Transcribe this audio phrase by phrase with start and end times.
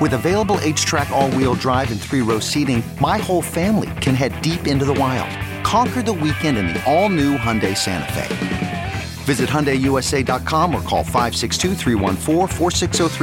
[0.00, 4.40] With available HTRAC, all wheel drive, and three row seating, my whole family can head
[4.40, 5.28] deep into the wild.
[5.62, 8.92] Conquer the weekend in the all-new Hyundai Santa Fe.
[9.24, 11.74] Visit HyundaiUSA.com or call 562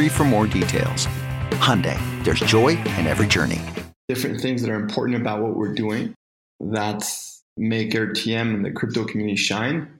[0.09, 1.07] for more details.
[1.57, 3.59] Hyundai, there's joy in every journey.
[4.07, 6.13] Different things that are important about what we're doing
[6.59, 7.11] that
[7.57, 9.99] make AirTM and the crypto community shine.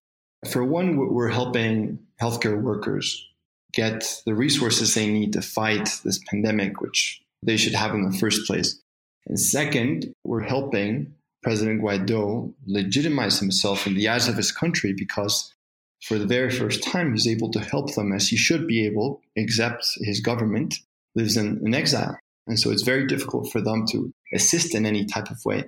[0.51, 3.27] For one, we're helping healthcare workers
[3.73, 8.17] get the resources they need to fight this pandemic, which they should have in the
[8.17, 8.79] first place.
[9.27, 15.53] And second, we're helping President Guaido legitimize himself in the eyes of his country because
[16.01, 19.21] for the very first time he's able to help them as he should be able,
[19.35, 20.75] except his government
[21.15, 22.17] lives in, in exile.
[22.47, 25.65] And so it's very difficult for them to assist in any type of way.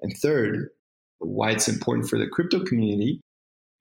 [0.00, 0.70] And third,
[1.18, 3.20] why it's important for the crypto community,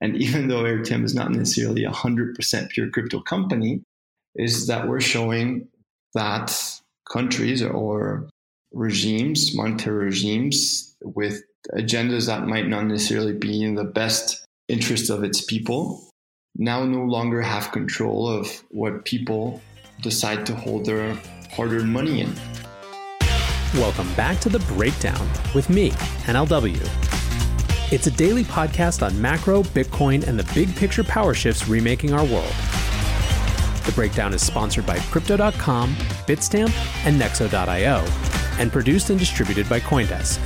[0.02, 3.82] and even though AirTM is not necessarily a 100% pure crypto company,
[4.36, 5.68] is that we're showing
[6.14, 6.56] that
[7.12, 8.30] countries or
[8.72, 15.24] regimes, monetary regimes, with agendas that might not necessarily be in the best interest of
[15.24, 16.10] its people,
[16.56, 19.62] now no longer have control of what people
[20.02, 21.14] decide to hold their
[21.52, 22.34] hard earned money in.
[23.76, 25.92] Welcome back to The Breakdown with me,
[26.26, 27.19] NLW.
[27.92, 32.24] It's a daily podcast on macro, Bitcoin, and the big picture power shifts remaking our
[32.24, 32.54] world.
[33.84, 35.96] The Breakdown is sponsored by Crypto.com,
[36.28, 36.72] Bitstamp,
[37.08, 38.06] and Nexo.io
[38.60, 40.38] and produced and distributed by Coindesk.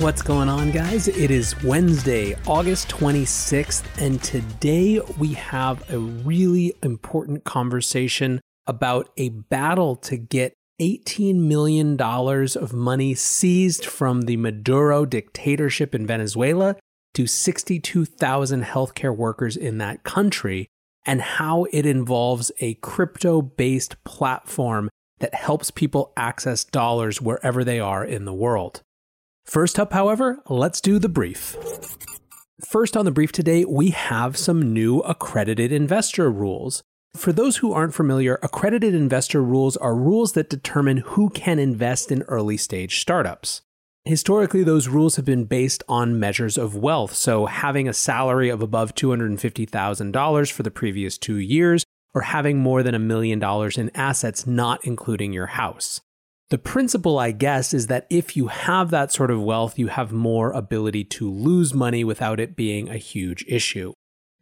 [0.00, 1.08] What's going on, guys?
[1.08, 9.28] It is Wednesday, August 26th, and today we have a really important conversation about a
[9.28, 16.76] battle to get $18 million of money seized from the Maduro dictatorship in Venezuela
[17.14, 20.68] to 62,000 healthcare workers in that country,
[21.04, 27.78] and how it involves a crypto based platform that helps people access dollars wherever they
[27.78, 28.82] are in the world.
[29.44, 31.56] First up, however, let's do the brief.
[32.68, 36.82] First on the brief today, we have some new accredited investor rules.
[37.14, 42.12] For those who aren't familiar, accredited investor rules are rules that determine who can invest
[42.12, 43.62] in early stage startups.
[44.04, 48.62] Historically, those rules have been based on measures of wealth, so having a salary of
[48.62, 51.84] above $250,000 for the previous two years,
[52.14, 56.00] or having more than a million dollars in assets, not including your house.
[56.48, 60.10] The principle, I guess, is that if you have that sort of wealth, you have
[60.10, 63.92] more ability to lose money without it being a huge issue.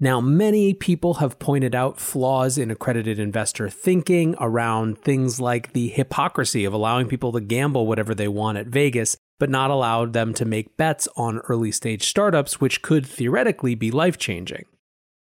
[0.01, 5.89] Now, many people have pointed out flaws in accredited investor thinking around things like the
[5.89, 10.35] hypocrisy of allowing people to gamble whatever they want at Vegas, but not allow them
[10.35, 14.67] to make bets on early stage startups, which could theoretically be life changing.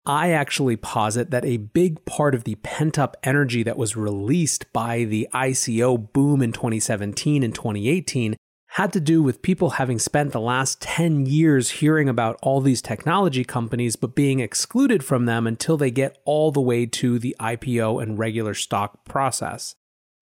[0.05, 4.71] I actually posit that a big part of the pent up energy that was released
[4.71, 8.35] by the ICO boom in 2017 and 2018
[8.75, 12.81] had to do with people having spent the last 10 years hearing about all these
[12.81, 17.35] technology companies, but being excluded from them until they get all the way to the
[17.37, 19.75] IPO and regular stock process.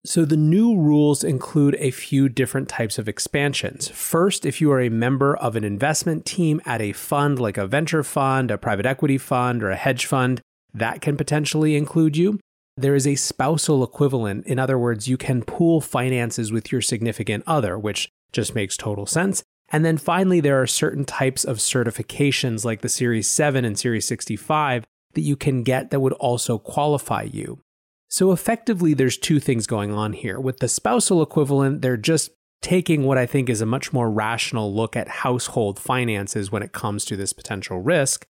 [0.03, 3.89] So, the new rules include a few different types of expansions.
[3.89, 7.67] First, if you are a member of an investment team at a fund like a
[7.67, 10.41] venture fund, a private equity fund, or a hedge fund,
[10.73, 12.39] that can potentially include you.
[12.77, 14.47] There is a spousal equivalent.
[14.47, 19.05] In other words, you can pool finances with your significant other, which just makes total
[19.05, 19.43] sense.
[19.71, 24.05] And then finally, there are certain types of certifications like the Series 7 and Series
[24.07, 27.59] 65 that you can get that would also qualify you.
[28.07, 30.39] So effectively, there's two things going on here.
[30.39, 32.31] With the spousal equivalent, they're just
[32.61, 36.71] taking what I think is a much more rational look at household finances when it
[36.71, 38.25] comes to this potential risk.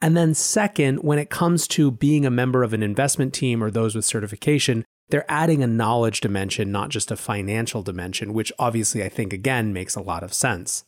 [0.00, 3.70] And then, second, when it comes to being a member of an investment team or
[3.70, 9.02] those with certification, they're adding a knowledge dimension, not just a financial dimension, which obviously
[9.02, 10.84] I think again makes a lot of sense.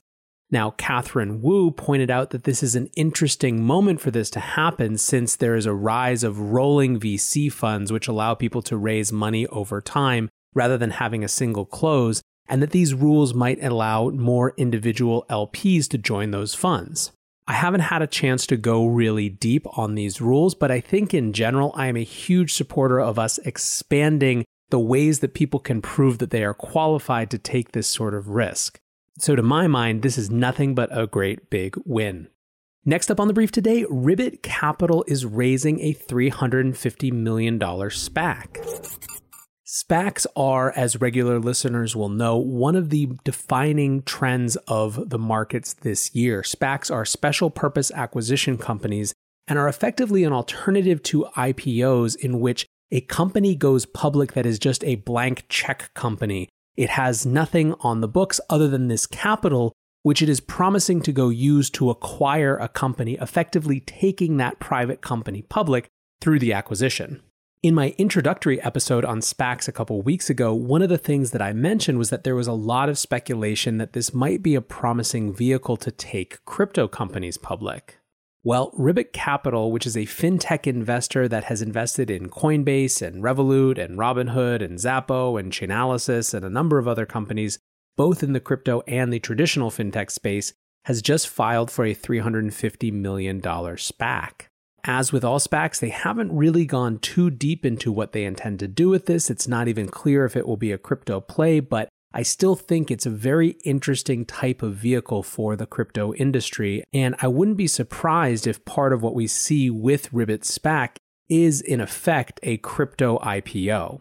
[0.51, 4.97] Now, Catherine Wu pointed out that this is an interesting moment for this to happen
[4.97, 9.47] since there is a rise of rolling VC funds, which allow people to raise money
[9.49, 14.55] over time rather than having a single close, and that these rules might allow more
[14.57, 17.11] individual LPs to join those funds.
[17.49, 21.15] I haven't had a chance to go really deep on these rules, but I think
[21.15, 25.81] in general, I am a huge supporter of us expanding the ways that people can
[25.81, 28.81] prove that they are qualified to take this sort of risk.
[29.19, 32.29] So, to my mind, this is nothing but a great big win.
[32.85, 39.16] Next up on the brief today, Ribbit Capital is raising a $350 million SPAC.
[39.67, 45.75] SPACs are, as regular listeners will know, one of the defining trends of the markets
[45.75, 46.43] this year.
[46.43, 49.13] SPACs are special purpose acquisition companies
[49.49, 54.61] and are effectively an alternative to IPOs in which a company goes public that is
[54.61, 59.73] just a blank check company it has nothing on the books other than this capital,
[60.03, 65.01] which it is promising to go use to acquire a company, effectively taking that private
[65.01, 65.89] company public
[66.21, 67.23] through the acquisition.
[67.63, 71.41] In my introductory episode on SPACs a couple weeks ago, one of the things that
[71.41, 74.61] I mentioned was that there was a lot of speculation that this might be a
[74.61, 77.99] promising vehicle to take crypto companies public.
[78.45, 83.79] Well, Ribbit Capital, which is a fintech investor that has invested in Coinbase and Revolut
[83.79, 87.59] and Robinhood and Xapo and Chainalysis and a number of other companies,
[87.97, 90.53] both in the crypto and the traditional fintech space,
[90.85, 94.46] has just filed for a $350 million SPAC.
[94.89, 98.69] As with all SPACs, they haven't really gone too deep into what they intend to
[98.69, 99.29] do with this.
[99.29, 102.89] It's not even clear if it will be a crypto play, but I still think
[102.89, 106.85] it's a very interesting type of vehicle for the crypto industry.
[106.93, 110.99] And I wouldn't be surprised if part of what we see with Ribbit SPAC
[111.29, 114.01] is, in effect, a crypto IPO.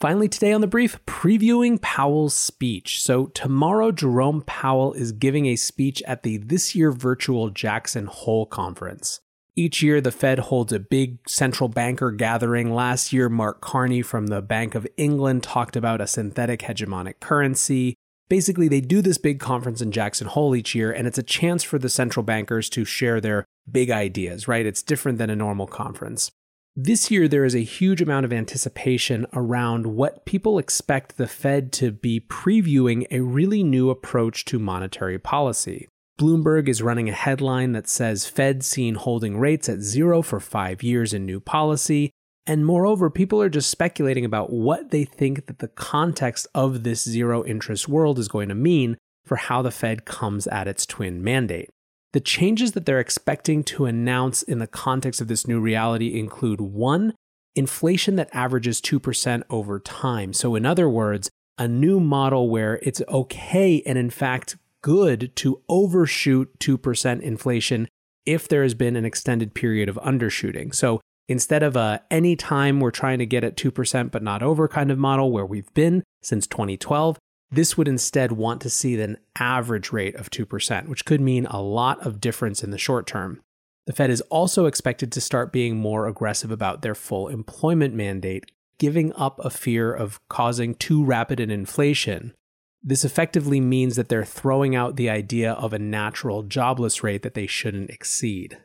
[0.00, 3.02] Finally, today on the brief, previewing Powell's speech.
[3.02, 8.46] So, tomorrow, Jerome Powell is giving a speech at the this year virtual Jackson Hole
[8.46, 9.20] Conference.
[9.56, 12.72] Each year, the Fed holds a big central banker gathering.
[12.72, 17.94] Last year, Mark Carney from the Bank of England talked about a synthetic hegemonic currency.
[18.28, 21.64] Basically, they do this big conference in Jackson Hole each year, and it's a chance
[21.64, 24.64] for the central bankers to share their big ideas, right?
[24.64, 26.30] It's different than a normal conference.
[26.76, 31.72] This year, there is a huge amount of anticipation around what people expect the Fed
[31.72, 35.88] to be previewing a really new approach to monetary policy.
[36.20, 40.82] Bloomberg is running a headline that says Fed seen holding rates at zero for five
[40.82, 42.10] years in new policy.
[42.46, 47.08] And moreover, people are just speculating about what they think that the context of this
[47.08, 51.24] zero interest world is going to mean for how the Fed comes at its twin
[51.24, 51.70] mandate.
[52.12, 56.60] The changes that they're expecting to announce in the context of this new reality include
[56.60, 57.14] one,
[57.54, 60.34] inflation that averages 2% over time.
[60.34, 65.62] So, in other words, a new model where it's okay and, in fact, good to
[65.68, 67.88] overshoot 2% inflation
[68.26, 70.74] if there has been an extended period of undershooting.
[70.74, 74.68] So instead of a any time we're trying to get at 2% but not over
[74.68, 77.18] kind of model where we've been since 2012,
[77.50, 81.60] this would instead want to see an average rate of 2%, which could mean a
[81.60, 83.40] lot of difference in the short term.
[83.86, 88.50] The Fed is also expected to start being more aggressive about their full employment mandate,
[88.78, 92.34] giving up a fear of causing too rapid an inflation
[92.82, 97.34] this effectively means that they're throwing out the idea of a natural jobless rate that
[97.34, 98.58] they shouldn't exceed.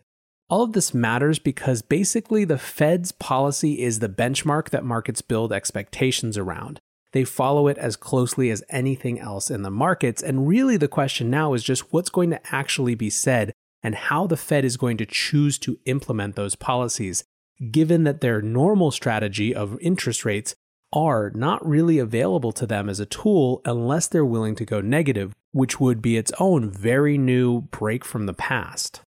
[0.47, 5.51] All of this matters because basically the Fed's policy is the benchmark that markets build
[5.51, 6.79] expectations around.
[7.11, 11.29] They follow it as closely as anything else in the markets, and really the question
[11.29, 14.97] now is just what's going to actually be said and how the Fed is going
[14.97, 17.23] to choose to implement those policies,
[17.71, 20.55] given that their normal strategy of interest rates
[20.95, 25.33] are not really available to them as a tool unless they're willing to go negative,
[25.51, 29.01] which would be its own very new break from the past.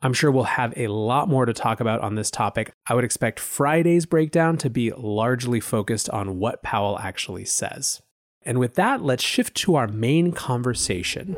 [0.00, 2.72] I'm sure we'll have a lot more to talk about on this topic.
[2.86, 8.02] I would expect Friday's breakdown to be largely focused on what Powell actually says.
[8.42, 11.36] And with that, let's shift to our main conversation.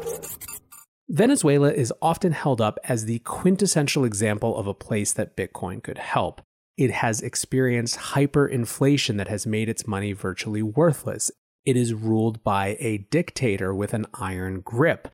[1.08, 5.98] Venezuela is often held up as the quintessential example of a place that Bitcoin could
[5.98, 6.42] help
[6.76, 11.30] it has experienced hyperinflation that has made its money virtually worthless.
[11.64, 15.09] It is ruled by a dictator with an iron grip.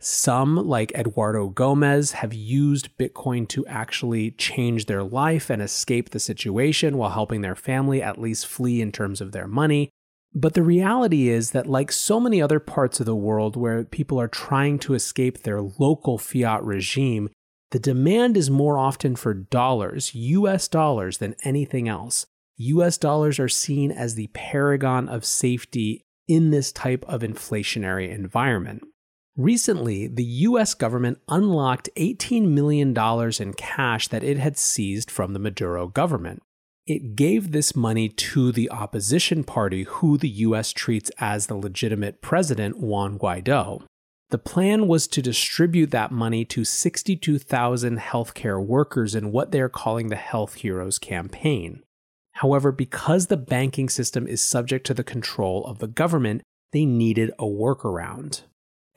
[0.00, 6.20] Some, like Eduardo Gomez, have used Bitcoin to actually change their life and escape the
[6.20, 9.90] situation while helping their family at least flee in terms of their money.
[10.32, 14.20] But the reality is that, like so many other parts of the world where people
[14.20, 17.28] are trying to escape their local fiat regime,
[17.70, 22.26] the demand is more often for dollars, US dollars, than anything else.
[22.56, 28.82] US dollars are seen as the paragon of safety in this type of inflationary environment.
[29.36, 32.88] Recently, the US government unlocked $18 million
[33.40, 36.42] in cash that it had seized from the Maduro government.
[36.86, 42.22] It gave this money to the opposition party, who the US treats as the legitimate
[42.22, 43.82] president, Juan Guaido.
[44.30, 50.08] The plan was to distribute that money to 62,000 healthcare workers in what they're calling
[50.08, 51.82] the Health Heroes campaign.
[52.32, 56.42] However, because the banking system is subject to the control of the government,
[56.72, 58.42] they needed a workaround.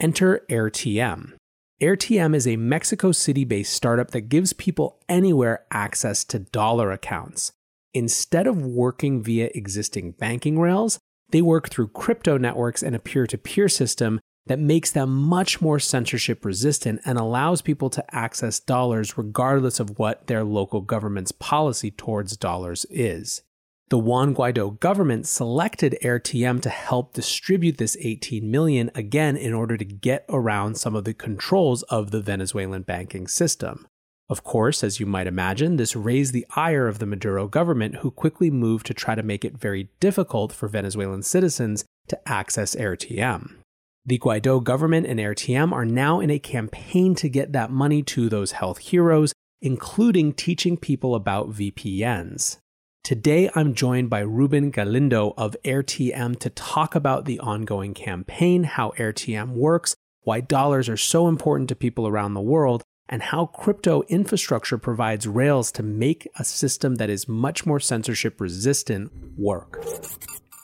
[0.01, 1.33] Enter AirTM.
[1.81, 7.53] AirTM is a Mexico City based startup that gives people anywhere access to dollar accounts.
[7.93, 10.99] Instead of working via existing banking rails,
[11.31, 15.61] they work through crypto networks and a peer to peer system that makes them much
[15.61, 21.31] more censorship resistant and allows people to access dollars regardless of what their local government's
[21.31, 23.43] policy towards dollars is.
[23.89, 29.75] The Juan Guaido government selected AirTM to help distribute this 18 million again in order
[29.75, 33.85] to get around some of the controls of the Venezuelan banking system.
[34.29, 38.11] Of course, as you might imagine, this raised the ire of the Maduro government, who
[38.11, 43.60] quickly moved to try to make it very difficult for Venezuelan citizens to access AirTM.
[44.03, 48.29] The Guaido government and AirTM are now in a campaign to get that money to
[48.29, 49.31] those health heroes,
[49.61, 52.57] including teaching people about VPNs.
[53.03, 58.91] Today, I'm joined by Ruben Galindo of AirTM to talk about the ongoing campaign, how
[58.97, 64.01] AirTM works, why dollars are so important to people around the world, and how crypto
[64.03, 69.83] infrastructure provides rails to make a system that is much more censorship resistant work.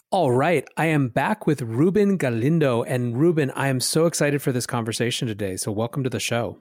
[0.10, 2.82] All right, I am back with Ruben Galindo.
[2.84, 5.58] And Ruben, I am so excited for this conversation today.
[5.58, 6.60] So, welcome to the show.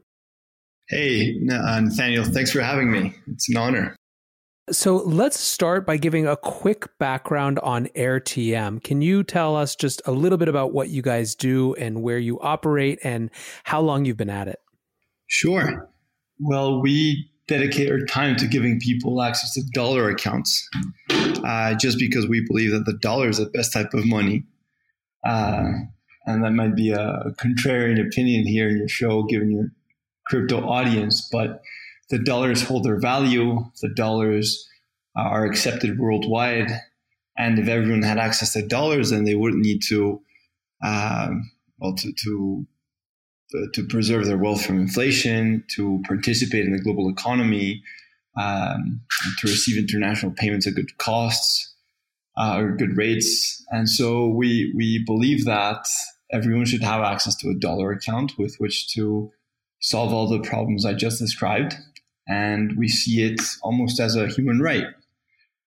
[0.88, 3.14] Hey, uh, Nathaniel, thanks for having me.
[3.28, 3.96] It's an honor.
[4.72, 8.82] So let's start by giving a quick background on AirTM.
[8.82, 12.18] Can you tell us just a little bit about what you guys do and where
[12.18, 13.30] you operate and
[13.62, 14.58] how long you've been at it?
[15.28, 15.88] Sure.
[16.40, 20.68] Well, we dedicate our time to giving people access to dollar accounts
[21.44, 24.44] uh, just because we believe that the dollar is the best type of money.
[25.24, 25.64] Uh,
[26.26, 29.70] and that might be a contrarian opinion here in your show, given your
[30.26, 31.62] crypto audience, but
[32.10, 34.68] the dollars hold their value, the dollars
[35.16, 36.70] are accepted worldwide.
[37.38, 40.20] And if everyone had access to dollars, then they wouldn't need to,
[40.82, 42.66] um, well, to, to,
[43.72, 47.82] to preserve their wealth from inflation, to participate in the global economy,
[48.36, 49.00] um,
[49.38, 51.74] to receive international payments at good costs
[52.36, 53.64] uh, or good rates.
[53.70, 55.86] And so we, we believe that
[56.32, 59.30] everyone should have access to a dollar account with which to
[59.80, 61.76] solve all the problems I just described
[62.28, 64.86] and we see it almost as a human right.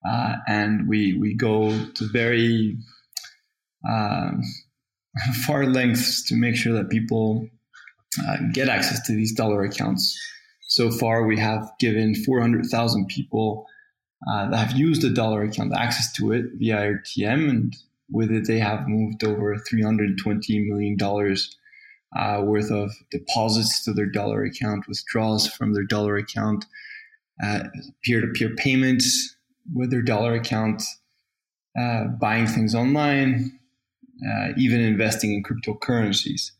[0.07, 2.77] Uh, and we we go to very
[3.89, 4.41] um,
[5.45, 7.47] far lengths to make sure that people
[8.27, 10.17] uh, get access to these dollar accounts.
[10.67, 13.65] So far, we have given 400,000 people
[14.29, 17.75] uh, that have used a dollar account access to it via AirTM, and
[18.11, 21.55] with it, they have moved over 320 million dollars
[22.17, 26.65] uh, worth of deposits to their dollar account, withdrawals from their dollar account,
[28.03, 29.35] peer to peer payments
[29.73, 30.83] with their dollar account,
[31.79, 33.59] uh, buying things online,
[34.27, 36.51] uh, even investing in cryptocurrencies.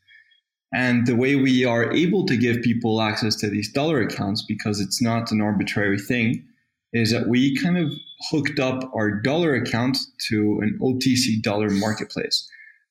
[0.73, 4.79] And the way we are able to give people access to these dollar accounts, because
[4.79, 6.45] it's not an arbitrary thing,
[6.93, 7.91] is that we kind of
[8.29, 9.97] hooked up our dollar account
[10.27, 12.47] to an OTC dollar marketplace.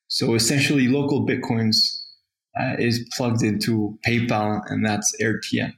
[0.09, 1.77] So essentially, LocalBitcoins
[2.59, 5.75] uh, is plugged into PayPal, and that's AirTM.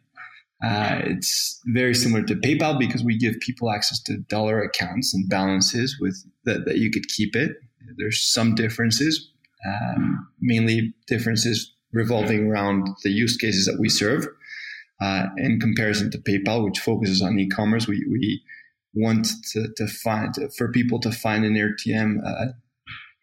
[0.63, 5.29] Uh, it's very similar to PayPal because we give people access to dollar accounts and
[5.29, 7.57] balances with that, that you could keep it.
[7.97, 9.31] There's some differences,
[9.67, 14.27] um, mainly differences revolving around the use cases that we serve.
[15.01, 18.43] Uh, in comparison to PayPal, which focuses on e-commerce, we, we
[18.95, 22.53] want to, to find for people to find an AirTM uh,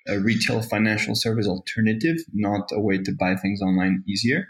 [0.08, 4.48] a retail financial service alternative, not a way to buy things online easier.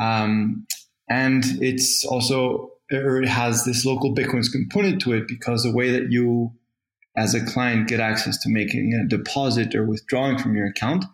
[0.00, 0.66] Um,
[1.08, 6.52] and it's also it has this LocalBitcoins component to it because the way that you,
[7.16, 11.04] as a client, get access to making a deposit or withdrawing from your account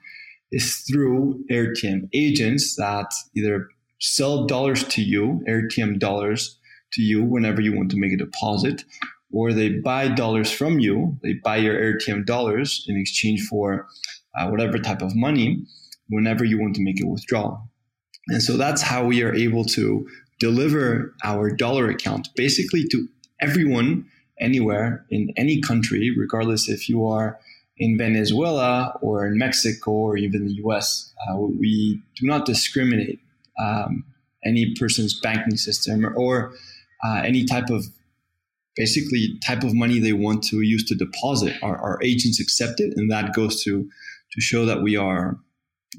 [0.53, 3.69] is through AirTM agents that either
[4.01, 6.59] sell dollars to you, AirTM dollars
[6.93, 8.85] to you whenever you want to make a deposit,
[9.33, 11.19] or they buy dollars from you.
[11.23, 13.87] They buy your AirTM dollars in exchange for
[14.39, 15.65] uh, whatever type of money
[16.09, 17.69] whenever you want to make a withdrawal.
[18.29, 20.07] And so that's how we are able to
[20.39, 23.09] deliver our dollar account basically to
[23.41, 24.07] everyone
[24.41, 27.39] anywhere in any country, regardless if you are
[27.79, 31.13] in Venezuela or in Mexico or even the US.
[31.29, 33.21] Uh, we do not discriminate
[33.61, 34.05] um,
[34.45, 36.53] any person's banking system or, or
[37.05, 37.85] uh, any type of
[38.77, 41.55] basically type of money they want to use to deposit.
[41.63, 43.89] Our, our agents accept it, and that goes to
[44.33, 45.39] to show that we are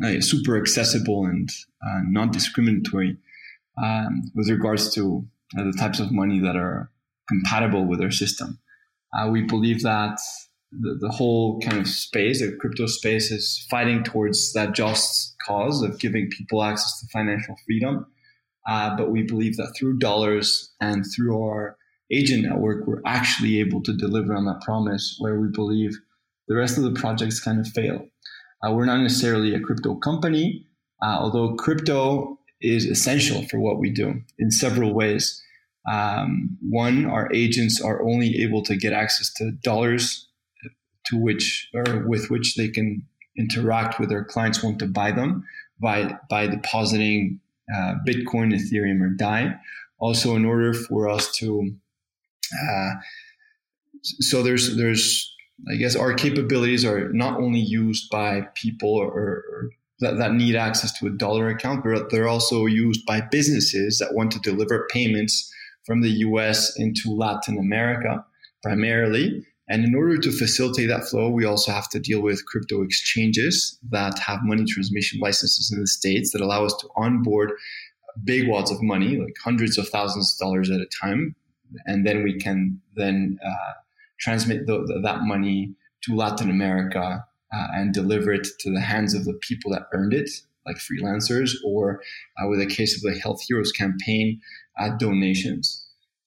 [0.03, 1.49] uh, super accessible and
[1.85, 3.17] uh, non-discriminatory
[3.83, 5.25] um, with regards to
[5.57, 6.91] uh, the types of money that are
[7.27, 8.59] compatible with our system.
[9.17, 10.19] Uh, we believe that
[10.71, 15.81] the, the whole kind of space, the crypto space, is fighting towards that just cause
[15.81, 18.05] of giving people access to financial freedom.
[18.67, 21.77] Uh, but we believe that through dollars and through our
[22.11, 25.97] agent network, we're actually able to deliver on that promise where we believe
[26.47, 28.05] the rest of the projects kind of fail.
[28.63, 30.65] Uh, we're not necessarily a crypto company,
[31.01, 35.41] uh, although crypto is essential for what we do in several ways.
[35.89, 40.28] Um, one, our agents are only able to get access to dollars
[41.05, 43.05] to which or with which they can
[43.37, 45.45] interact with their clients want to buy them
[45.81, 47.39] by by depositing
[47.73, 49.55] uh, Bitcoin, Ethereum, or DAI.
[49.99, 51.71] Also, in order for us to,
[52.53, 52.89] uh,
[54.01, 55.35] so there's there's
[55.69, 60.55] I guess our capabilities are not only used by people or, or that, that need
[60.55, 64.87] access to a dollar account, but they're also used by businesses that want to deliver
[64.89, 65.53] payments
[65.85, 68.23] from the US into Latin America
[68.63, 69.45] primarily.
[69.69, 73.77] And in order to facilitate that flow, we also have to deal with crypto exchanges
[73.91, 77.51] that have money transmission licenses in the States that allow us to onboard
[78.23, 81.35] big wads of money, like hundreds of thousands of dollars at a time.
[81.85, 83.73] And then we can then uh,
[84.19, 87.23] transmit the, the, that money to Latin America
[87.53, 90.29] uh, and deliver it to the hands of the people that earned it,
[90.65, 92.01] like freelancers, or
[92.41, 94.41] uh, with the case of the Health Heroes campaign,
[94.79, 95.85] uh, donations.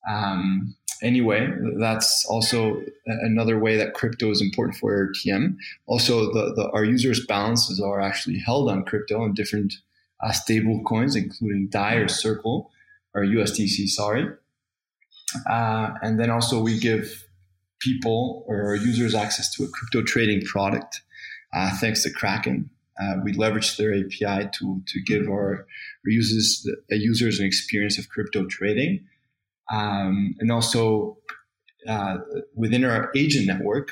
[0.08, 5.56] Um, anyway, that's also another way that crypto is important for AirTM.
[5.86, 9.74] Also, the, the, our users' balances are actually held on crypto and different
[10.22, 12.70] uh, stable coins, including DAI or Circle
[13.14, 14.28] or USDC, sorry.
[15.48, 17.26] Uh, and then also we give
[17.80, 21.02] people or our users access to a crypto trading product
[21.52, 22.70] uh, thanks to Kraken.
[23.00, 25.66] Uh, we leverage their API to, to give our,
[26.04, 29.04] users, uh, users an experience of crypto trading.
[29.70, 31.18] Um, and also
[31.88, 32.18] uh,
[32.54, 33.90] within our agent network,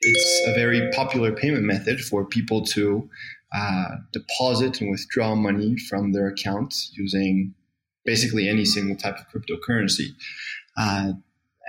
[0.00, 3.08] it's a very popular payment method for people to
[3.54, 7.54] uh, deposit and withdraw money from their account using
[8.04, 10.08] basically any single type of cryptocurrency.
[10.76, 11.12] Uh,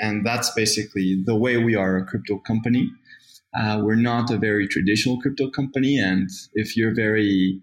[0.01, 2.91] and that's basically the way we are a crypto company.
[3.57, 7.61] Uh, we're not a very traditional crypto company, and if you're very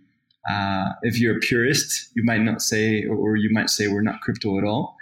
[0.51, 4.21] uh, if you're a purist, you might not say, or you might say we're not
[4.23, 4.97] crypto at all.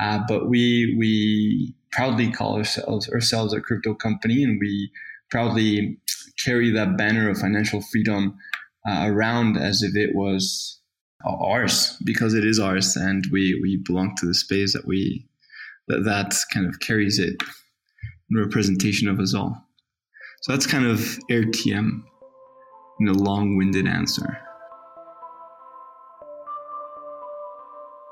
[0.00, 4.90] Uh, but we we proudly call ourselves ourselves a crypto company, and we
[5.30, 5.98] proudly
[6.44, 8.36] carry that banner of financial freedom
[8.88, 10.80] uh, around as if it was
[11.24, 15.26] ours, because it is ours, and we we belong to the space that we
[15.88, 17.42] that that kind of carries it
[18.30, 19.64] in representation of us all.
[20.42, 20.98] So that's kind of
[21.30, 22.02] AirTM
[23.00, 24.38] in a long-winded answer.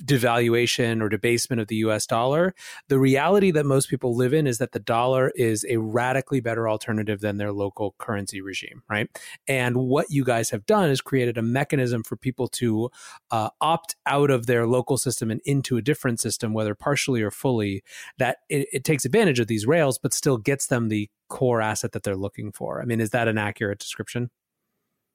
[0.04, 2.54] devaluation or debasement of the US dollar,
[2.88, 6.68] the reality that most people live in is that the dollar is a radically better
[6.68, 9.08] alternative than their local currency regime, right?
[9.48, 12.90] And what you guys have done is created a mechanism for people to
[13.30, 17.30] uh, opt out of their local system and into a different system, whether partially or
[17.30, 17.82] fully,
[18.18, 21.92] that it, it takes advantage of these rails, but still gets them the core asset
[21.92, 22.82] that they're looking for.
[22.82, 24.30] I mean, is that an accurate description?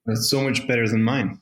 [0.07, 1.39] That's so much better than mine.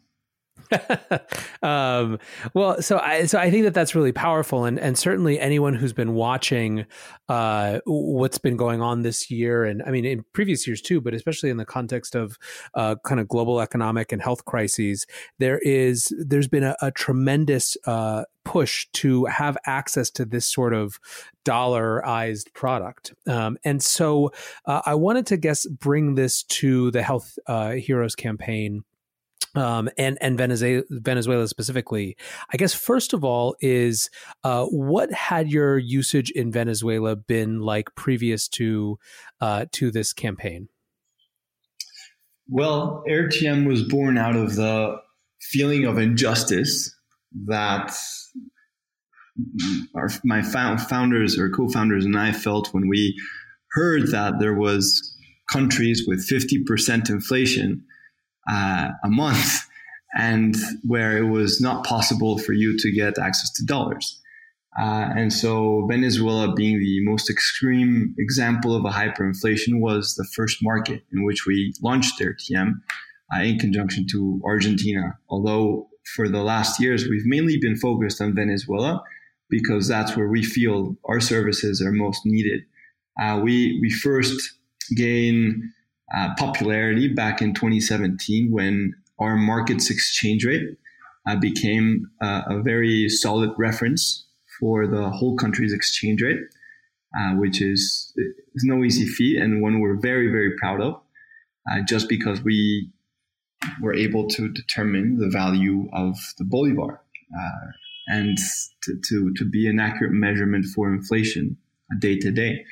[1.62, 2.20] um,
[2.54, 5.94] well, so I so I think that that's really powerful, and and certainly anyone who's
[5.94, 6.86] been watching
[7.30, 11.14] uh, what's been going on this year, and I mean in previous years too, but
[11.14, 12.38] especially in the context of
[12.74, 15.06] uh, kind of global economic and health crises,
[15.40, 20.74] there is there's been a, a tremendous uh, push to have access to this sort
[20.74, 21.00] of
[21.44, 23.14] dollarized product.
[23.28, 24.32] Um, and so
[24.66, 28.84] uh, I wanted to guess bring this to the Health uh, Heroes campaign
[29.56, 32.18] um, and and Venezuela, Venezuela specifically.
[32.52, 34.10] I guess first of all is
[34.44, 39.00] uh, what had your usage in Venezuela been like previous to
[39.42, 40.70] uh, to this campaign?
[42.48, 44.98] Well, AirTM was born out of the
[45.42, 46.94] feeling of injustice
[47.48, 47.96] that
[49.96, 53.16] our, my founders or co-founders and I felt when we
[53.72, 55.14] heard that there was
[55.52, 57.84] countries with 50% inflation
[58.50, 59.68] uh, a month
[60.18, 64.22] and where it was not possible for you to get access to dollars.
[64.80, 70.58] Uh, and so Venezuela being the most extreme example of a hyperinflation was the first
[70.62, 72.74] market in which we launched AirTM
[73.34, 75.18] uh, in conjunction to Argentina.
[75.30, 79.02] Although for the last years, we've mainly been focused on Venezuela
[79.50, 82.62] because that's where we feel our services are most needed.
[83.22, 84.56] Uh, we, we first
[84.98, 85.72] gain
[86.16, 90.78] uh, popularity back in 2017 when our market's exchange rate
[91.28, 94.26] uh, became uh, a very solid reference
[94.60, 96.40] for the whole country's exchange rate,
[97.20, 98.14] uh, which is,
[98.54, 101.02] is no easy feat and one we're very, very proud of,
[101.72, 102.90] uh, just because we
[103.82, 107.02] were able to determine the value of the bolivar
[107.38, 107.72] uh,
[108.08, 108.38] and
[108.84, 111.58] to, to, to be an accurate measurement for inflation
[112.00, 112.64] day to day.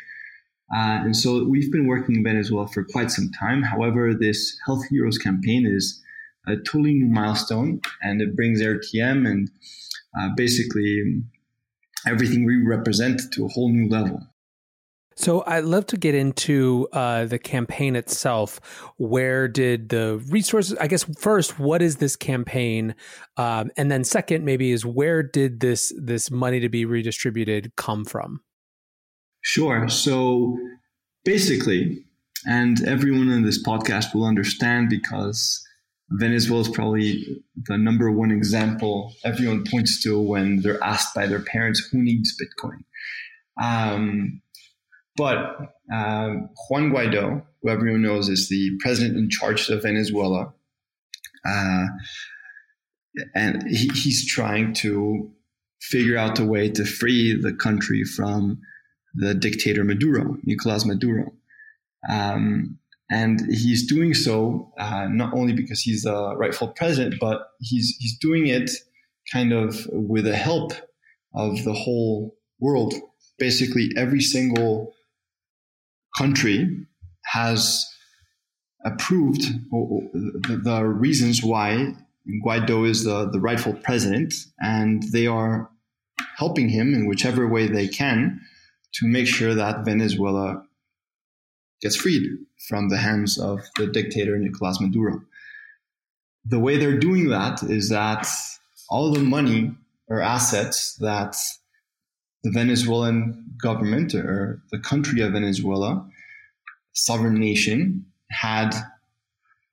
[0.75, 3.61] Uh, and so we've been working in Venezuela for quite some time.
[3.61, 6.01] However, this Health Heroes campaign is
[6.47, 9.49] a totally new milestone and it brings AirTM and
[10.19, 11.21] uh, basically
[12.07, 14.21] everything we represent to a whole new level.
[15.15, 18.59] So I'd love to get into uh, the campaign itself.
[18.97, 20.75] Where did the resources?
[20.79, 22.95] I guess first, what is this campaign,
[23.37, 28.05] um, and then second, maybe is where did this this money to be redistributed come
[28.05, 28.41] from?
[29.43, 29.89] Sure.
[29.89, 30.57] So
[31.25, 32.05] basically,
[32.45, 35.61] and everyone in this podcast will understand because
[36.11, 41.41] Venezuela is probably the number one example everyone points to when they're asked by their
[41.41, 42.83] parents who needs Bitcoin.
[43.61, 44.41] Um,
[45.15, 45.37] but
[45.93, 46.35] uh,
[46.69, 50.53] Juan Guaido, who everyone knows is the president in charge of Venezuela,
[51.45, 51.85] uh,
[53.35, 55.29] and he, he's trying to
[55.81, 58.59] figure out a way to free the country from
[59.13, 61.33] the dictator Maduro, Nicolas Maduro.
[62.09, 62.79] Um,
[63.11, 68.17] and he's doing so uh, not only because he's the rightful president, but he's he's
[68.19, 68.71] doing it
[69.31, 70.73] kind of with the help
[71.33, 72.93] of the whole world.
[73.37, 74.93] Basically, every single
[76.17, 76.85] country
[77.25, 77.85] has
[78.85, 81.93] approved the, reasons why
[82.45, 85.69] Guaido is the, the rightful president, and they are
[86.37, 88.41] helping him in whichever way they can
[88.95, 90.63] to make sure that Venezuela
[91.81, 92.23] gets freed
[92.67, 95.21] from the hands of the dictator Nicolas Maduro.
[96.45, 98.27] The way they're doing that is that
[98.89, 99.71] all the money
[100.07, 101.35] or assets that
[102.43, 106.05] the Venezuelan government or the country of Venezuela,
[106.93, 108.71] sovereign nation, had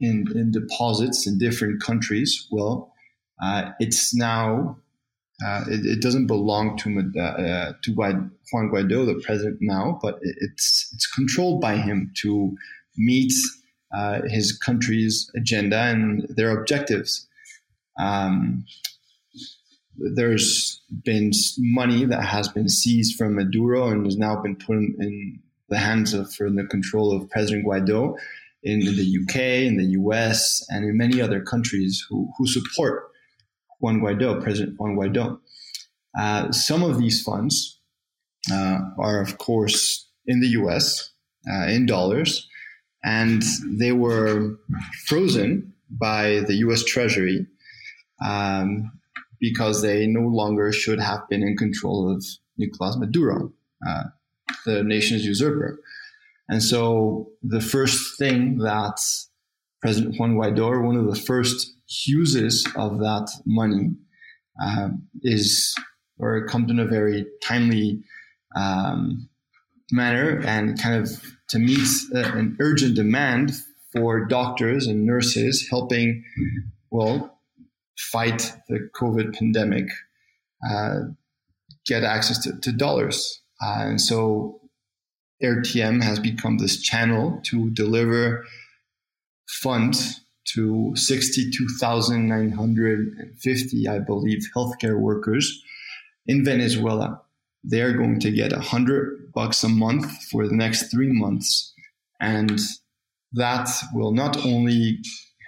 [0.00, 2.92] in, in deposits in different countries, well,
[3.42, 4.76] uh, it's now
[5.44, 10.90] uh, it, it, doesn't belong to uh, to Juan Guaido, the president now, but it's
[10.92, 12.54] it's controlled by him to
[12.96, 13.32] meet
[13.96, 17.26] uh, his country's agenda and their objectives.
[17.98, 18.64] Um,
[20.14, 25.40] there's been money that has been seized from Maduro and has now been put in
[25.68, 28.16] the hands of, for the control of President Guaido
[28.62, 33.09] in the UK, in the US, and in many other countries who, who support
[33.80, 35.40] Juan Guaido, President Juan Guaido.
[36.18, 37.80] Uh, some of these funds
[38.52, 41.10] uh, are, of course, in the US
[41.50, 42.48] uh, in dollars,
[43.04, 44.56] and they were
[45.06, 47.46] frozen by the US Treasury
[48.24, 48.92] um,
[49.40, 52.24] because they no longer should have been in control of
[52.58, 53.52] Nicolas Maduro,
[53.86, 54.04] uh,
[54.66, 55.80] the nation's usurper.
[56.48, 59.00] And so the first thing that
[59.80, 61.74] President Juan Guaido, one of the first
[62.06, 63.90] uses of that money,
[64.64, 65.74] um, is
[66.18, 68.02] or it comes in a very timely
[68.56, 69.28] um,
[69.90, 73.52] manner and kind of to meet an urgent demand
[73.92, 76.22] for doctors and nurses helping,
[76.90, 77.40] well,
[77.98, 79.88] fight the COVID pandemic,
[80.68, 81.00] uh,
[81.86, 83.42] get access to, to dollars.
[83.62, 84.60] Uh, and so
[85.42, 88.44] AirTM has become this channel to deliver
[89.48, 95.62] funds to 62,950, I believe, healthcare workers
[96.26, 97.22] in Venezuela.
[97.62, 101.74] They're going to get a hundred bucks a month for the next three months.
[102.20, 102.58] And
[103.32, 104.98] that will not only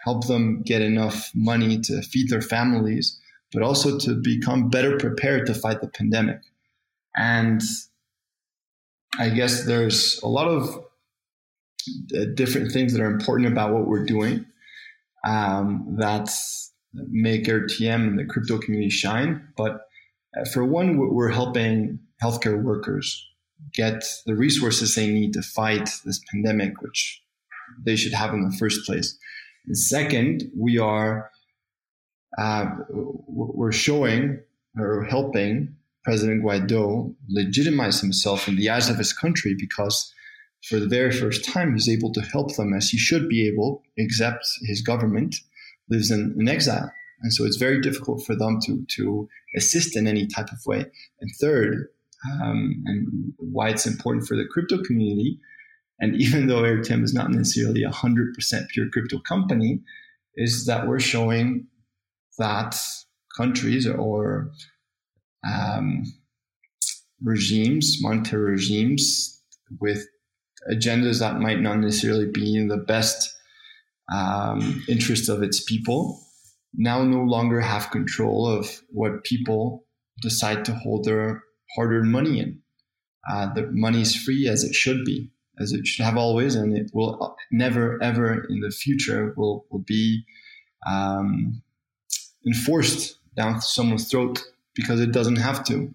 [0.05, 3.19] help them get enough money to feed their families,
[3.53, 6.41] but also to become better prepared to fight the pandemic.
[7.17, 7.63] And
[9.19, 10.85] I guess there's a lot of
[12.17, 14.47] uh, different things that are important about what we're doing
[15.25, 16.31] um, that
[16.95, 19.49] make AirTM and the crypto community shine.
[19.57, 19.87] But
[20.37, 23.27] uh, for one, we're helping healthcare workers
[23.75, 27.23] get the resources they need to fight this pandemic, which
[27.85, 29.17] they should have in the first place.
[29.67, 31.31] And second, we are
[32.39, 34.41] uh, we're showing
[34.79, 40.13] or helping President Guaido legitimize himself in the eyes of his country because
[40.69, 43.83] for the very first time he's able to help them as he should be able,
[43.97, 45.37] except his government
[45.89, 46.93] lives in, in exile.
[47.23, 50.85] And so it's very difficult for them to, to assist in any type of way.
[51.21, 51.89] And third,
[52.43, 55.39] um, and why it's important for the crypto community,
[55.99, 59.81] and even though AirTM is not necessarily a 100% pure crypto company,
[60.37, 61.67] is that we're showing
[62.39, 62.77] that
[63.37, 64.51] countries or
[65.47, 66.05] um,
[67.23, 69.43] regimes, monetary regimes
[69.81, 70.07] with
[70.71, 73.35] agendas that might not necessarily be in the best
[74.13, 76.21] um, interest of its people,
[76.75, 79.85] now no longer have control of what people
[80.21, 81.43] decide to hold their
[81.75, 82.61] hard-earned money in.
[83.31, 86.77] Uh, the money is free as it should be as it should have always, and
[86.77, 90.25] it will never ever in the future will will be
[90.87, 91.63] um,
[92.47, 94.43] enforced down someone's throat
[94.75, 95.95] because it doesn't have to.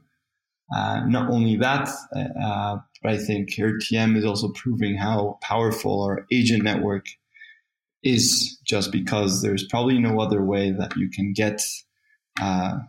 [0.75, 6.25] Uh, not only that, uh, but I think AirTM is also proving how powerful our
[6.31, 7.05] agent network
[8.03, 11.61] is just because there's probably no other way that you can get
[12.41, 12.79] uh,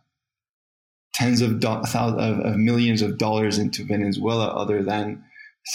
[1.14, 5.22] tens of, do- of, of, millions of dollars into Venezuela other than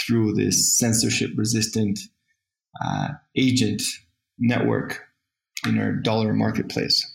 [0.06, 2.00] through this censorship resistant
[2.84, 3.82] uh, agent
[4.40, 5.04] network
[5.66, 7.13] in our dollar marketplace.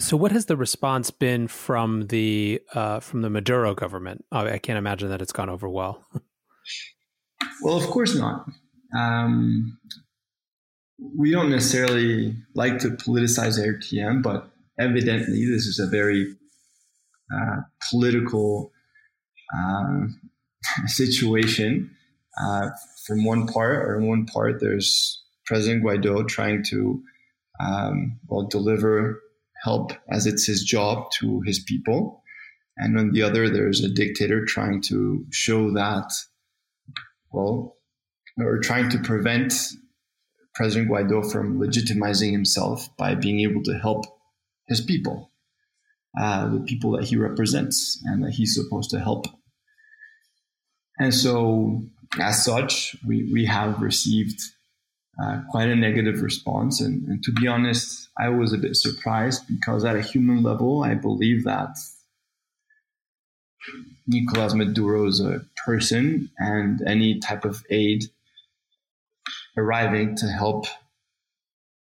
[0.00, 4.24] So, what has the response been from the uh, from the Maduro government?
[4.30, 6.06] I can't imagine that it's gone over well.
[7.62, 8.46] well, of course not.
[8.96, 9.78] Um,
[11.16, 16.32] we don't necessarily like to politicize AirTM, but evidently this is a very
[17.34, 17.56] uh,
[17.90, 18.70] political
[19.56, 20.06] uh,
[20.86, 21.90] situation.
[22.40, 22.68] Uh,
[23.04, 27.02] from one part, or in one part, there's President Guaido trying to
[27.58, 29.20] um, well deliver
[29.62, 32.22] help as it's his job to his people,
[32.76, 36.12] and on the other, there's a dictator trying to show that
[37.32, 37.76] well,
[38.38, 39.52] or trying to prevent
[40.54, 44.04] President Guaido from legitimizing himself by being able to help
[44.66, 45.30] his people,
[46.18, 49.26] uh, the people that he represents and that he's supposed to help.
[50.98, 51.82] And so,
[52.18, 54.40] as such, we, we have received
[55.22, 56.80] uh, quite a negative response.
[56.80, 60.82] And, and, to be honest, I was a bit surprised because, at a human level,
[60.82, 61.76] I believe that
[64.06, 68.04] Nicolas Maduro is a person, and any type of aid
[69.56, 70.66] arriving to help,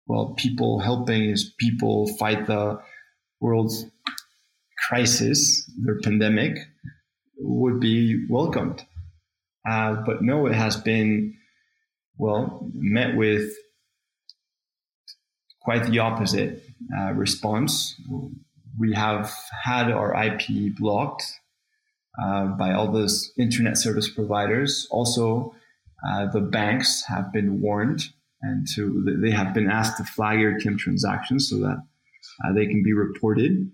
[0.07, 2.81] well, people helping his people fight the
[3.41, 3.85] world's
[4.89, 6.59] crisis, their pandemic,
[7.39, 8.85] would be welcomed.
[9.69, 11.35] Uh, but no, it has been,
[12.17, 13.51] well, met with
[15.65, 16.63] quite the opposite
[16.99, 18.01] uh, response.
[18.79, 21.25] we have had our IP blocked
[22.23, 24.87] uh, by all those internet service providers.
[24.91, 25.55] Also,
[26.09, 28.09] uh, the banks have been warned
[28.43, 31.79] and to they have been asked to flag AirTM transactions so that
[32.45, 33.71] uh, they can be reported.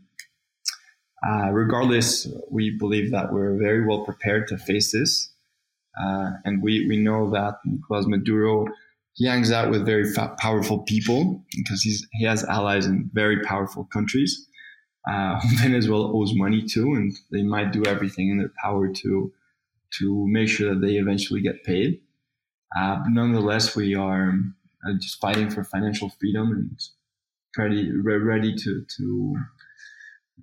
[1.27, 5.33] Uh, regardless, we believe that we're very well prepared to face this.
[6.01, 8.67] Uh, and we, we know that Nicolas Maduro,
[9.15, 13.41] he hangs out with very fa- powerful people because he's, he has allies in very
[13.43, 14.47] powerful countries.
[15.11, 19.33] Uh, Venezuela owes money to, and they might do everything in their power to,
[19.99, 22.01] to make sure that they eventually get paid.
[22.79, 24.35] Uh, but nonetheless, we are
[24.87, 26.81] uh, just fighting for financial freedom and
[27.57, 29.37] ready, ready to, to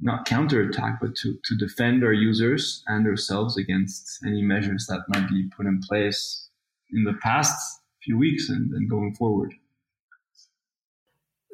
[0.02, 5.30] not counterattack, but to, to defend our users and ourselves against any measures that might
[5.30, 6.50] be put in place
[6.92, 9.54] in the past few weeks and, and going forward.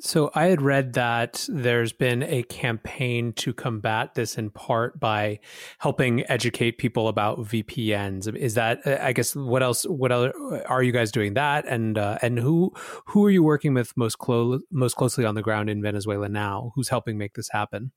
[0.03, 5.39] So I had read that there's been a campaign to combat this in part by
[5.77, 8.35] helping educate people about VPNs.
[8.35, 10.33] Is that I guess what else what other
[10.65, 12.73] are you guys doing that and uh, and who
[13.09, 16.71] who are you working with most clo- most closely on the ground in Venezuela now?
[16.73, 17.91] Who's helping make this happen?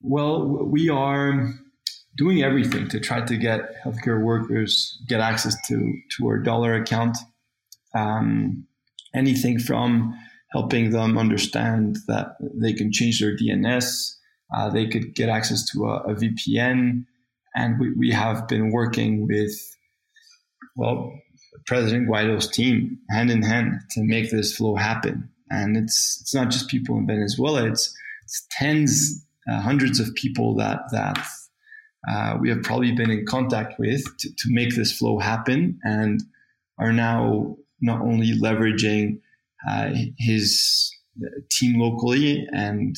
[0.00, 1.54] Well, we are
[2.16, 7.16] doing everything to try to get healthcare workers get access to to our dollar account.
[7.94, 8.66] Um,
[9.14, 10.14] anything from
[10.50, 14.14] helping them understand that they can change their DNS,
[14.54, 17.04] uh, they could get access to a, a VPN,
[17.54, 19.54] and we, we have been working with
[20.76, 21.12] well
[21.66, 25.28] President Guaido's team hand in hand to make this flow happen.
[25.50, 30.54] And it's it's not just people in Venezuela; it's, it's tens uh, hundreds of people
[30.56, 31.18] that that
[32.08, 36.22] uh, we have probably been in contact with to, to make this flow happen and
[36.78, 39.18] are now not only leveraging
[39.68, 40.94] uh, his
[41.50, 42.96] team locally and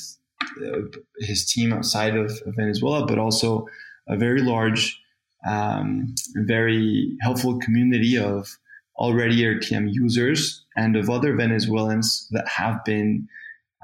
[0.66, 0.80] uh,
[1.20, 3.66] his team outside of, of, Venezuela, but also
[4.08, 5.00] a very large,
[5.48, 8.58] um, very helpful community of
[8.96, 13.28] already AirTM users and of other Venezuelans that have been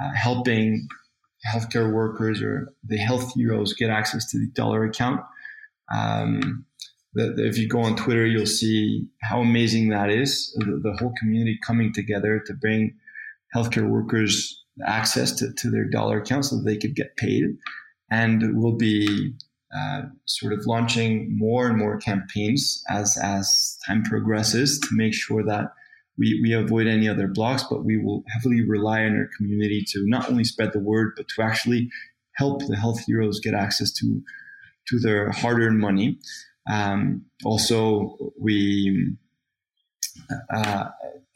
[0.03, 0.89] uh, helping
[1.47, 5.21] healthcare workers or the health heroes get access to the dollar account.
[5.95, 6.65] Um,
[7.13, 10.53] the, the, if you go on Twitter, you'll see how amazing that is.
[10.59, 12.97] The, the, whole community coming together to bring
[13.55, 17.45] healthcare workers access to, to their dollar account so they could get paid.
[18.11, 19.35] And we'll be
[19.75, 25.43] uh, sort of launching more and more campaigns as as time progresses to make sure
[25.45, 25.67] that
[26.17, 30.05] we, we avoid any other blocks, but we will heavily rely on our community to
[30.07, 31.91] not only spread the word, but to actually
[32.37, 34.23] help the health heroes get access to,
[34.89, 36.19] to their hard earned money.
[36.71, 39.17] Um, also, we
[40.55, 40.87] uh,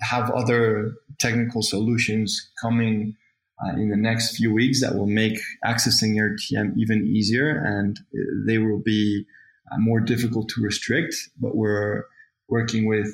[0.00, 3.16] have other technical solutions coming
[3.64, 7.98] uh, in the next few weeks that will make accessing AirTM even easier and
[8.46, 9.26] they will be
[9.72, 12.04] uh, more difficult to restrict, but we're
[12.48, 13.08] working with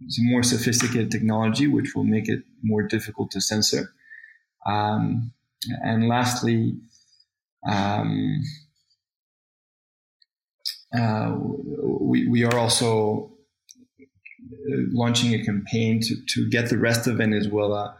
[0.00, 3.92] uh, some more sophisticated technology, which will make it more difficult to censor.
[4.66, 5.32] Um,
[5.82, 6.76] and lastly,
[7.68, 8.42] um,
[10.96, 11.36] uh,
[12.00, 13.30] we, we are also
[14.92, 17.96] launching a campaign to, to get the rest of Venezuela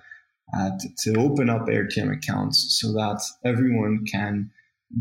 [0.57, 4.51] uh, to, to, open up AirTM accounts so that everyone can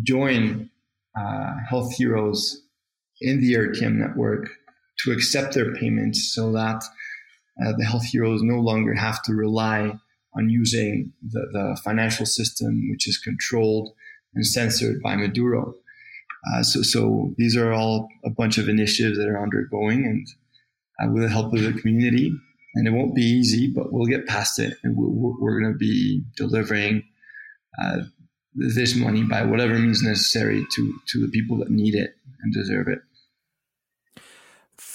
[0.03, 0.69] join
[1.19, 2.61] uh, Health Heroes
[3.21, 4.49] in the AirTM network
[5.03, 6.83] to accept their payments so that
[7.61, 9.91] uh, the health heroes no longer have to rely
[10.35, 13.89] on using the, the financial system, which is controlled
[14.35, 15.73] and censored by Maduro.
[16.53, 20.27] Uh, so, so these are all a bunch of initiatives that are undergoing and
[21.01, 22.33] uh, with the help of the community.
[22.75, 25.77] And it won't be easy, but we'll get past it and we're, we're going to
[25.77, 27.03] be delivering
[27.83, 28.01] uh,
[28.53, 32.87] this money by whatever means necessary to, to the people that need it and deserve
[32.87, 32.99] it.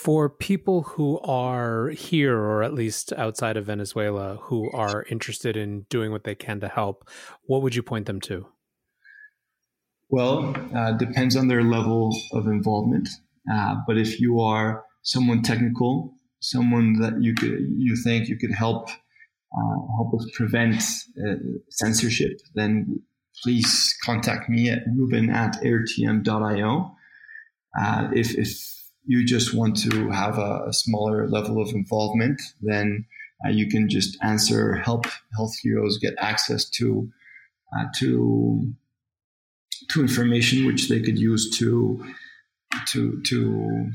[0.04, 5.86] For people who are here, or at least outside of Venezuela, who are interested in
[5.88, 7.08] doing what they can to help,
[7.44, 8.46] what would you point them to?
[10.10, 13.08] Well, uh, depends on their level of involvement.
[13.50, 18.52] Uh, but if you are someone technical, someone that you could you think you could
[18.52, 20.82] help uh, help us prevent
[21.26, 21.36] uh,
[21.70, 23.00] censorship, then
[23.42, 26.94] please contact me at ruben at airtm.io.
[27.80, 28.73] Uh, if, if
[29.06, 33.06] you just want to have a, a smaller level of involvement, then
[33.44, 37.10] uh, you can just answer help health heroes get access to
[37.78, 38.72] uh, to
[39.90, 42.04] to information which they could use to
[42.88, 43.90] to to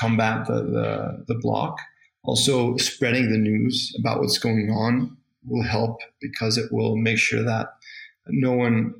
[0.00, 1.78] combat the, the, the block.
[2.24, 7.42] Also, spreading the news about what's going on will help because it will make sure
[7.42, 7.68] that
[8.28, 8.94] no one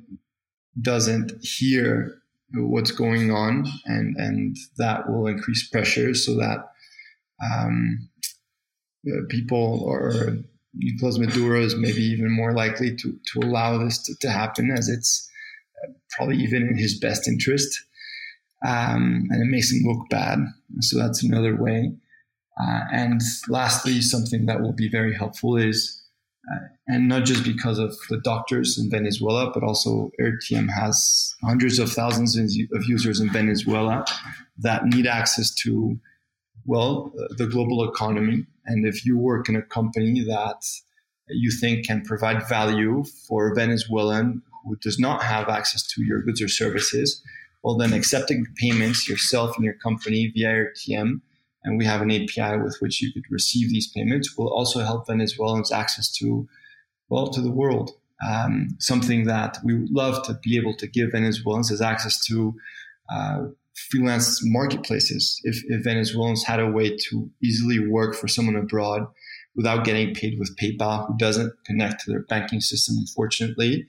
[0.81, 2.21] doesn't hear
[2.53, 6.69] what's going on, and and that will increase pressure so that
[7.43, 8.09] um,
[9.29, 10.37] people or
[10.75, 14.89] Nicolas Maduro is maybe even more likely to, to allow this to, to happen as
[14.89, 15.29] it's
[15.83, 17.79] uh, probably even in his best interest.
[18.65, 20.39] Um, and it makes him look bad.
[20.79, 21.91] So that's another way.
[22.59, 26.02] Uh, and lastly, something that will be very helpful is,
[26.51, 31.79] Uh, and not just because of the doctors in Venezuela, but also AirTM has hundreds
[31.79, 34.05] of thousands of users in Venezuela
[34.57, 35.97] that need access to,
[36.65, 38.45] well, uh, the global economy.
[38.65, 40.61] And if you work in a company that
[41.29, 46.21] you think can provide value for a Venezuelan who does not have access to your
[46.23, 47.23] goods or services,
[47.63, 51.21] well, then accepting payments yourself and your company via AirTM
[51.63, 55.07] and we have an API with which you could receive these payments, will also help
[55.07, 56.47] Venezuelans access to,
[57.09, 57.91] well, to the world.
[58.27, 62.55] Um, something that we would love to be able to give Venezuelans is access to
[63.13, 63.43] uh,
[63.89, 65.41] freelance marketplaces.
[65.43, 69.07] If, if, Venezuelans had a way to easily work for someone abroad
[69.55, 73.85] without getting paid with PayPal, who doesn't connect to their banking system, unfortunately,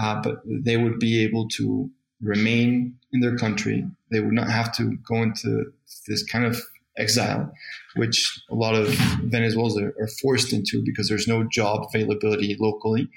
[0.00, 3.84] uh, but they would be able to remain in their country.
[4.10, 5.72] They would not have to go into
[6.06, 6.60] this kind of
[6.98, 7.52] exile,
[7.96, 8.88] which a lot of
[9.24, 13.08] Venezuelans are, forced into because there's no job availability locally,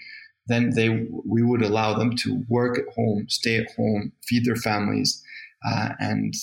[0.48, 0.90] then they
[1.26, 5.22] we would allow them to work at home, stay at home, feed their families,
[5.68, 6.34] uh, and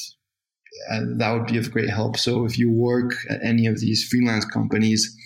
[0.90, 2.16] uh, that would be of great help.
[2.16, 5.16] So if you work at any of these freelance companies,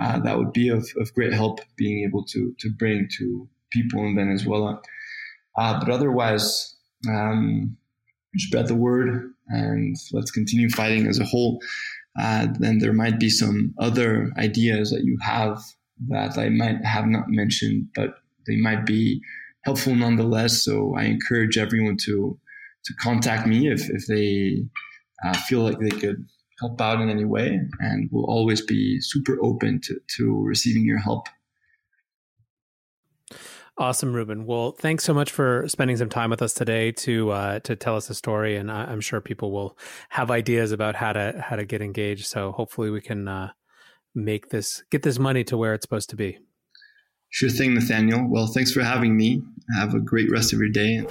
[0.00, 4.04] uh, that would be of, of great help being able to to bring to people
[4.04, 4.80] in Venezuela.
[5.56, 6.76] Uh, but otherwise,
[7.08, 7.76] um,
[8.36, 11.60] spread the word and let's continue fighting as a whole.
[12.20, 15.62] Uh, then there might be some other ideas that you have
[16.08, 18.14] that I might have not mentioned, but
[18.46, 19.20] they might be
[19.64, 20.64] helpful nonetheless.
[20.64, 22.38] So I encourage everyone to
[22.84, 24.64] to contact me if if they
[25.24, 26.24] uh, feel like they could
[26.60, 30.98] help out in any way, and we'll always be super open to to receiving your
[30.98, 31.28] help.
[33.78, 34.44] Awesome, Ruben.
[34.44, 37.94] Well, thanks so much for spending some time with us today to uh, to tell
[37.94, 41.54] us the story, and I, am sure people will have ideas about how to how
[41.54, 42.26] to get engaged.
[42.26, 43.52] So hopefully, we can uh,
[44.16, 46.38] make this get this money to where it's supposed to be.
[47.30, 48.26] Sure thing, Nathaniel.
[48.28, 49.42] Well, thanks for having me.
[49.76, 51.06] Have a great rest of your day.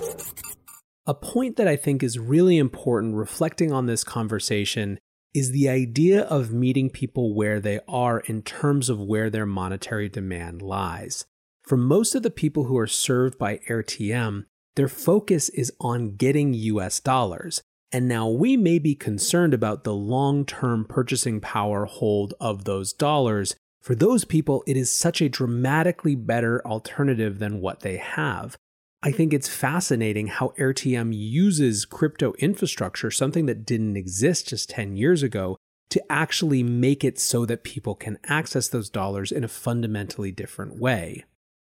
[1.06, 5.00] A point that I think is really important, reflecting on this conversation,
[5.34, 10.10] is the idea of meeting people where they are in terms of where their monetary
[10.10, 11.26] demand lies.
[11.68, 14.46] For most of the people who are served by AirTM,
[14.78, 17.62] their focus is on getting US dollars.
[17.92, 22.94] And now we may be concerned about the long term purchasing power hold of those
[22.94, 23.54] dollars.
[23.82, 28.56] For those people, it is such a dramatically better alternative than what they have.
[29.04, 34.96] I think it's fascinating how AirTM uses crypto infrastructure, something that didn't exist just 10
[34.96, 35.58] years ago,
[35.90, 40.80] to actually make it so that people can access those dollars in a fundamentally different
[40.80, 41.26] way.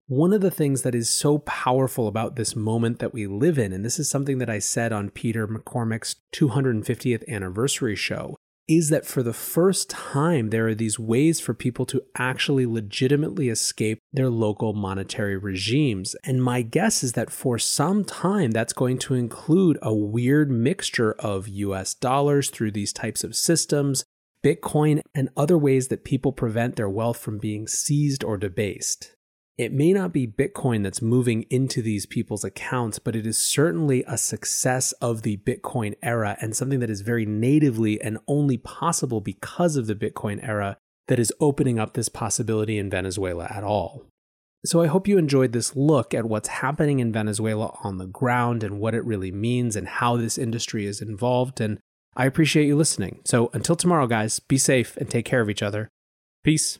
[0.07, 3.71] One of the things that is so powerful about this moment that we live in,
[3.71, 8.35] and this is something that I said on Peter McCormack's 250th anniversary show,
[8.67, 13.47] is that for the first time, there are these ways for people to actually legitimately
[13.47, 16.17] escape their local monetary regimes.
[16.25, 21.13] And my guess is that for some time, that's going to include a weird mixture
[21.13, 24.03] of US dollars through these types of systems,
[24.43, 29.12] Bitcoin, and other ways that people prevent their wealth from being seized or debased.
[29.57, 34.03] It may not be Bitcoin that's moving into these people's accounts, but it is certainly
[34.07, 39.21] a success of the Bitcoin era and something that is very natively and only possible
[39.21, 40.77] because of the Bitcoin era
[41.07, 44.05] that is opening up this possibility in Venezuela at all.
[44.65, 48.63] So I hope you enjoyed this look at what's happening in Venezuela on the ground
[48.63, 51.59] and what it really means and how this industry is involved.
[51.59, 51.79] And
[52.15, 53.19] I appreciate you listening.
[53.25, 55.89] So until tomorrow, guys, be safe and take care of each other.
[56.43, 56.79] Peace.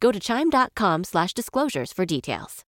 [0.00, 2.64] Go to chime.com slash disclosures for details.